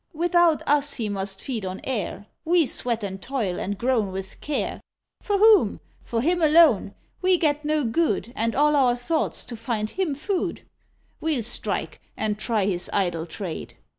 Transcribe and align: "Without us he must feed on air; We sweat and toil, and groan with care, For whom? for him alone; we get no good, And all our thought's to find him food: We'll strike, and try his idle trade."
"Without 0.13 0.63
us 0.67 0.95
he 0.95 1.09
must 1.09 1.43
feed 1.43 1.63
on 1.63 1.79
air; 1.83 2.25
We 2.43 2.65
sweat 2.65 3.03
and 3.03 3.21
toil, 3.21 3.59
and 3.59 3.77
groan 3.77 4.11
with 4.11 4.41
care, 4.41 4.81
For 5.21 5.37
whom? 5.37 5.79
for 6.03 6.21
him 6.23 6.41
alone; 6.41 6.95
we 7.21 7.37
get 7.37 7.63
no 7.63 7.83
good, 7.83 8.33
And 8.35 8.55
all 8.55 8.75
our 8.75 8.95
thought's 8.95 9.45
to 9.45 9.55
find 9.55 9.91
him 9.91 10.15
food: 10.15 10.63
We'll 11.19 11.43
strike, 11.43 12.01
and 12.17 12.39
try 12.39 12.65
his 12.65 12.89
idle 12.91 13.27
trade." 13.27 13.77